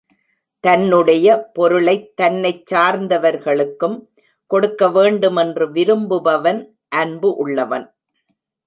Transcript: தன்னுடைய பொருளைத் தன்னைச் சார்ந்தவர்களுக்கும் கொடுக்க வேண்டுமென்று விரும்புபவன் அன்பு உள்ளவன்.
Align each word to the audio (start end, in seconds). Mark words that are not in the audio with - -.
தன்னுடைய 0.63 1.27
பொருளைத் 1.53 2.15
தன்னைச் 2.15 2.73
சார்ந்தவர்களுக்கும் 2.73 3.97
கொடுக்க 4.51 4.89
வேண்டுமென்று 4.89 5.71
விரும்புபவன் 5.71 6.61
அன்பு 6.95 7.35
உள்ளவன். 7.35 7.87